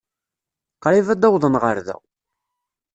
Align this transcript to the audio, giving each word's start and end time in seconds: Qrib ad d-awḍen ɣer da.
Qrib 0.83 1.07
ad 1.09 1.19
d-awḍen 1.21 1.55
ɣer 1.63 1.77
da. 1.85 1.95